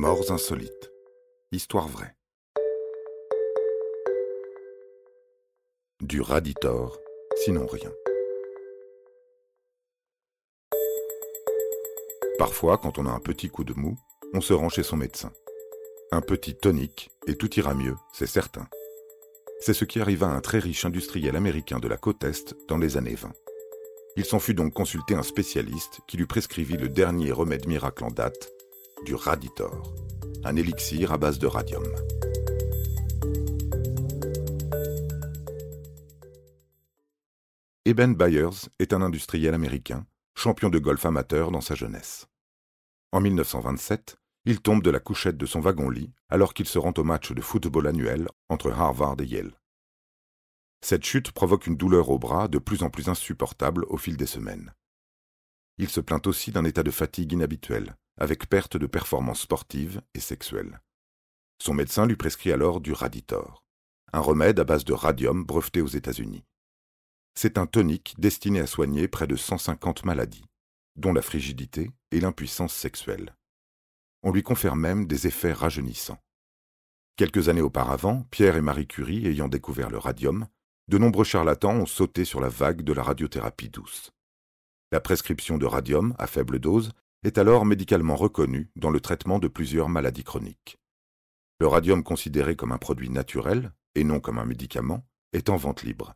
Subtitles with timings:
[0.00, 0.92] Morts insolites.
[1.50, 2.14] Histoire vraie.
[6.00, 6.96] Du raditor,
[7.34, 7.90] sinon rien.
[12.38, 13.98] Parfois, quand on a un petit coup de mou,
[14.34, 15.32] on se rend chez son médecin.
[16.12, 18.68] Un petit tonique et tout ira mieux, c'est certain.
[19.58, 22.78] C'est ce qui arriva à un très riche industriel américain de la côte Est dans
[22.78, 23.32] les années 20.
[24.14, 28.12] Il s'en fut donc consulter un spécialiste qui lui prescrivit le dernier remède miracle en
[28.12, 28.52] date,
[29.04, 29.94] du Raditor,
[30.44, 31.84] un élixir à base de radium.
[37.84, 42.26] Eben Byers est un industriel américain, champion de golf amateur dans sa jeunesse.
[43.12, 47.04] En 1927, il tombe de la couchette de son wagon-lit alors qu'il se rend au
[47.04, 49.58] match de football annuel entre Harvard et Yale.
[50.80, 54.26] Cette chute provoque une douleur au bras de plus en plus insupportable au fil des
[54.26, 54.72] semaines.
[55.78, 60.20] Il se plaint aussi d'un état de fatigue inhabituel, avec perte de performance sportive et
[60.20, 60.80] sexuelle.
[61.60, 63.64] Son médecin lui prescrit alors du Raditor,
[64.12, 66.44] un remède à base de radium breveté aux États-Unis.
[67.34, 70.44] C'est un tonique destiné à soigner près de 150 maladies,
[70.96, 73.34] dont la frigidité et l'impuissance sexuelle.
[74.22, 76.18] On lui confère même des effets rajeunissants.
[77.16, 80.46] Quelques années auparavant, Pierre et Marie Curie ayant découvert le radium,
[80.88, 84.12] de nombreux charlatans ont sauté sur la vague de la radiothérapie douce.
[84.90, 86.92] La prescription de radium à faible dose
[87.24, 90.78] est alors médicalement reconnu dans le traitement de plusieurs maladies chroniques.
[91.60, 95.82] Le radium considéré comme un produit naturel, et non comme un médicament, est en vente
[95.82, 96.14] libre.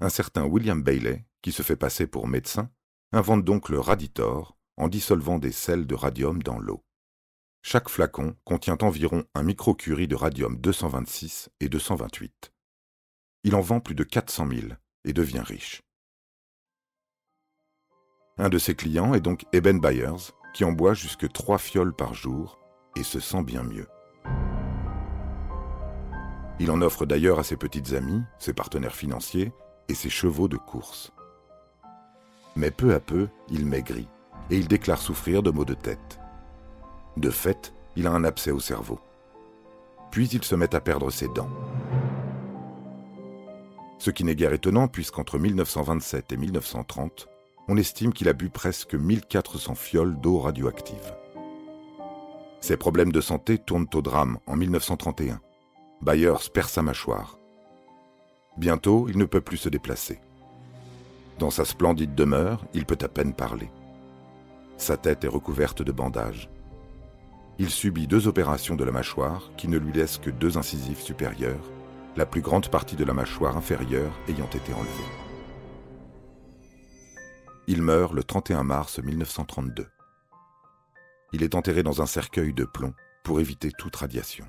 [0.00, 2.70] Un certain William Bailey, qui se fait passer pour médecin,
[3.12, 6.84] invente donc le Raditor en dissolvant des sels de radium dans l'eau.
[7.62, 12.52] Chaque flacon contient environ un microcurie de radium 226 et 228.
[13.44, 14.60] Il en vend plus de 400 000
[15.04, 15.82] et devient riche.
[18.38, 22.14] Un de ses clients est donc Eben Byers, qui en boit jusque trois fioles par
[22.14, 22.58] jour
[22.96, 23.86] et se sent bien mieux.
[26.58, 29.52] Il en offre d'ailleurs à ses petites amies, ses partenaires financiers
[29.88, 31.12] et ses chevaux de course.
[32.56, 34.08] Mais peu à peu, il maigrit
[34.50, 36.18] et il déclare souffrir de maux de tête.
[37.18, 38.98] De fait, il a un abcès au cerveau.
[40.10, 41.50] Puis il se met à perdre ses dents.
[43.98, 47.28] Ce qui n'est guère étonnant puisqu'entre 1927 et 1930,
[47.72, 51.16] on estime qu'il a bu presque 1400 fioles d'eau radioactive.
[52.60, 55.40] Ses problèmes de santé tournent au drame en 1931.
[56.02, 57.38] Byers perd sa mâchoire.
[58.58, 60.20] Bientôt, il ne peut plus se déplacer.
[61.38, 63.70] Dans sa splendide demeure, il peut à peine parler.
[64.76, 66.50] Sa tête est recouverte de bandages.
[67.58, 71.70] Il subit deux opérations de la mâchoire qui ne lui laissent que deux incisives supérieures,
[72.18, 75.21] la plus grande partie de la mâchoire inférieure ayant été enlevée.
[77.68, 79.86] Il meurt le 31 mars 1932.
[81.32, 82.92] Il est enterré dans un cercueil de plomb
[83.22, 84.46] pour éviter toute radiation.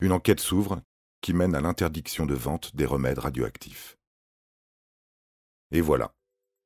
[0.00, 0.80] Une enquête s'ouvre
[1.20, 3.96] qui mène à l'interdiction de vente des remèdes radioactifs.
[5.72, 6.12] Et voilà,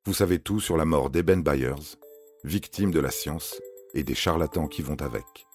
[0.05, 1.97] vous savez tout sur la mort d'Eben Byers,
[2.45, 3.61] victime de la science
[3.95, 5.47] et des charlatans qui vont avec.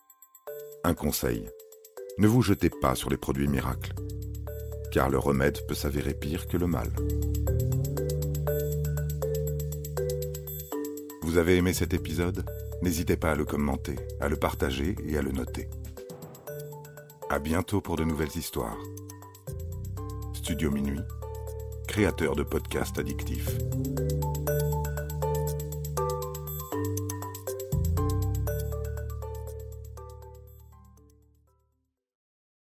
[0.84, 1.50] Un conseil,
[2.18, 3.94] ne vous jetez pas sur les produits miracles,
[4.92, 6.90] car le remède peut s'avérer pire que le mal.
[11.22, 12.46] Vous avez aimé cet épisode?
[12.82, 15.70] N'hésitez pas à le commenter, à le partager et à le noter.
[17.30, 18.78] À bientôt pour de nouvelles histoires.
[20.34, 21.00] Studio Minuit,
[21.88, 23.58] créateur de podcasts addictifs.